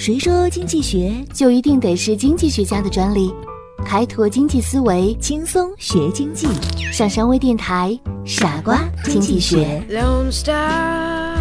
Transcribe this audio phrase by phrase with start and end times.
[0.00, 3.30] 谁说经济学就一定得是经济学家的专利？
[3.84, 6.46] 开拓经济思维，轻松学经济？
[6.90, 9.84] 上山微电台，傻瓜经济学。
[9.90, 11.36] Lone Star,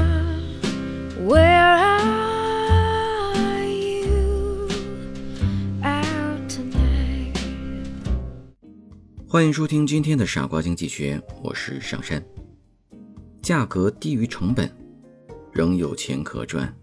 [1.26, 1.40] where
[3.34, 4.68] are you
[5.82, 7.38] out tonight?
[9.26, 12.22] 欢迎收听今天的傻瓜经济学，我是上山。
[13.42, 14.70] 价格低于成本，
[15.54, 16.76] 仍有钱可赚，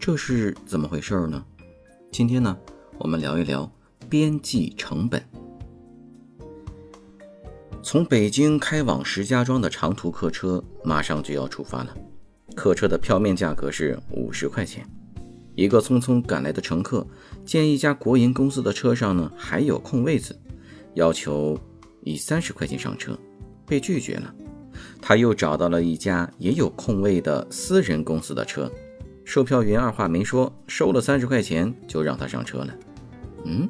[0.00, 1.44] 这是怎么回事呢？
[2.10, 2.56] 今天呢，
[2.96, 3.70] 我们聊一聊
[4.08, 5.22] 边际成本。
[7.82, 11.94] 从北京开往石家庄的长途客车马上就要出发了，
[12.56, 14.88] 客车的票面价格是五十块钱。
[15.54, 17.06] 一个匆匆赶来的乘客
[17.44, 20.34] 见一家国营公司的车上呢还有空位子，
[20.94, 21.60] 要求
[22.00, 23.18] 以三十块钱上车，
[23.66, 24.34] 被拒绝了。
[24.98, 28.72] 他又找到了一家也有空位的私人公司的车，
[29.32, 32.74] 售票员二话没说，收了三十块钱就让他上车了。
[33.44, 33.68] 嗯，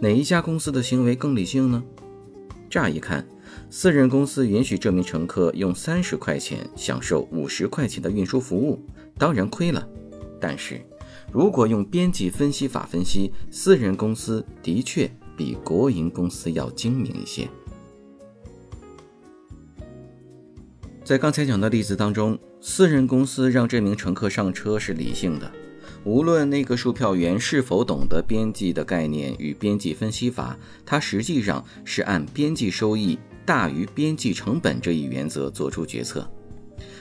[0.00, 1.80] 哪一家公司的行为更理性呢？
[2.68, 3.24] 乍一看，
[3.70, 8.84] 私人公司允许这名乘客用三十块钱享受五十块钱的运输服务，
[9.16, 9.88] 当然亏了。
[10.40, 10.80] 但是，
[11.30, 17.48] 如果用边际分析法分析，私人公司的确比国营公司要精明一些。
[21.08, 25.50] 在刚才讲的例子当中，私人公司让这名乘客上车是理性的，
[26.04, 36.30] 无论那个售票员是否懂得边际的概念与边际分析法，他实际上是按边际收益大于边际成本这一原则做出决策。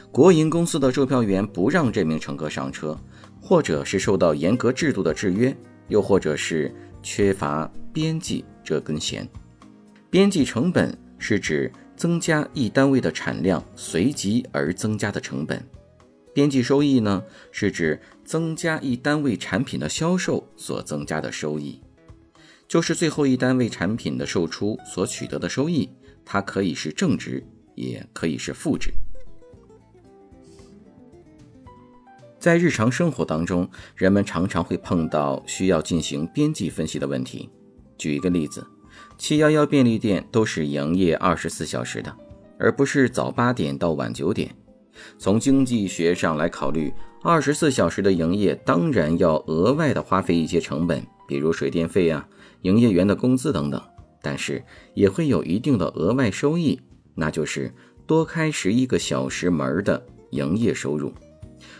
[0.10, 2.98] 国营公司的售票员不让这名乘客上车，
[3.42, 5.54] 或者是受到严格制度的制约，
[5.90, 9.28] 又或者是缺乏边际这根弦。
[10.10, 11.70] 边际成本是指。
[11.98, 15.62] 增加一单位的产量随即而增加的成本，
[16.32, 21.82] 边际收益呢，是指增加一单位产品的销售所增加的收益，
[22.68, 25.90] 就是最后一单位产品的售出所取得的收益，
[26.24, 28.92] 它可以是正值，也可以是负值。
[32.40, 37.50] 在日常生活当中，人们常常会碰到需要进行边际分析的问题。
[37.98, 38.64] 举一个例子。
[39.18, 42.16] 七幺幺便利店都是营业二十四小时的，
[42.60, 44.56] 而不是早八点到晚九点。
[45.18, 46.94] 从经济学上来考虑，
[47.24, 52.28] 二十四小时的营业当然要额外的花费一些成本，比如水电费啊、
[52.62, 53.82] 营业员的工资等等。
[54.22, 54.64] 但是
[54.94, 56.80] 也会有一定的额外收益，
[57.16, 57.72] 那就是
[58.06, 61.14] 多开十一个小时门的营业收入。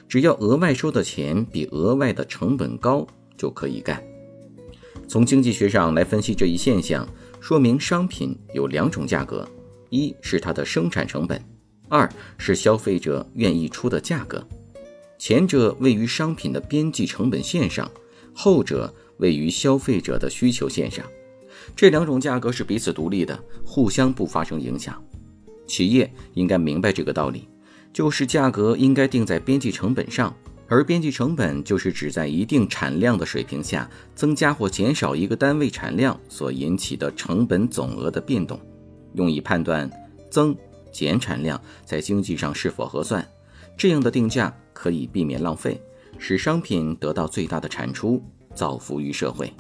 [0.08, 3.06] 只要额外收的钱比额外的成本高，
[3.36, 4.02] 就可以干。
[5.08, 7.08] 从经济学上来分析这一现象。
[7.40, 9.48] 说明商品有两种价格，
[9.90, 11.42] 一是它的生产成本，
[11.88, 14.46] 二是消费者愿意出的价格。
[15.18, 17.90] 前者位于商品的边际成本线上，
[18.34, 21.06] 后者位于消费者的需求线上。
[21.76, 25.02] 这两种价格是彼此独立的，互相不发生影响。
[25.68, 27.48] 企业应该明白这个道理，
[27.94, 30.36] 就是价格应该定在边际成本上。
[30.70, 38.60] 而边际成本就是指在一定产量的水平下，增加或减少一个单位产量所引起的成本总额的变动，
[39.14, 39.90] 用以判断
[40.30, 40.56] 增
[40.92, 43.26] 减产量在经济上是否合算。
[43.78, 45.82] 这样的定价可以避免浪费，
[46.18, 48.22] 使商品得到最大的产出，
[48.54, 49.54] 造福于社会。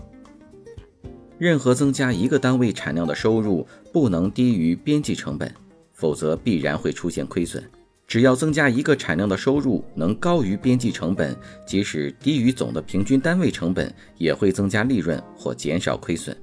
[1.37, 5.53] 任何增加一个单位产量的收入不能低于边际成本，
[5.93, 7.63] 否则必然会出现亏损。
[8.07, 11.35] 只要增加一个产量的收入能高于边际成本，
[11.65, 16.35] 即使低于总的平均单位成本，也会增加利润或减少亏损。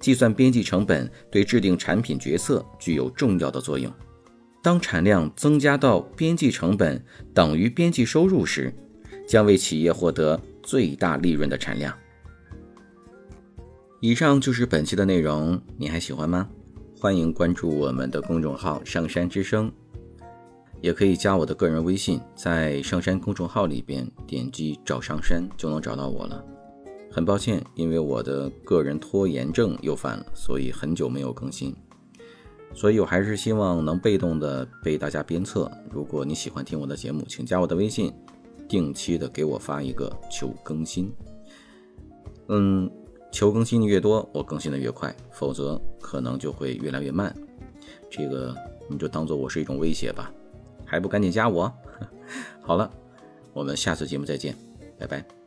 [0.00, 3.90] 计算边际成本对制定产品决策具有重要的作用。
[4.60, 7.00] 当产量增加到边际成本
[7.32, 8.74] 等于边际收入时，
[9.24, 11.96] 将为企业获得最大利润的产量。
[14.00, 16.48] 以上就是本期的内容，你还喜欢吗？
[16.98, 19.72] 欢迎关注我们的公众号“上山之声”。
[20.82, 26.44] 也可以加我的个人微信，在上山公众号里边点击找上山就能找到我了。
[27.08, 31.72] 很抱歉，因为我的个人拖延症又犯了，所以很久没有更新。
[32.74, 35.70] 所以我还是希望能被动的被大家鞭策。
[35.90, 38.12] 如果你喜欢听我的节目，请加我的微信，
[38.66, 41.12] 定期的给我发一个求更新。
[42.48, 42.90] 嗯，
[43.30, 47.32] 求更新的越多，我更新的越快，否则可能就会越来越慢。
[48.10, 48.52] 这个
[48.88, 50.32] 你就当做我是一种威胁吧。
[50.92, 51.72] 还不赶紧加我！
[52.60, 52.90] 好了，
[53.54, 54.54] 我们下次节目再见，
[54.98, 55.41] 拜拜。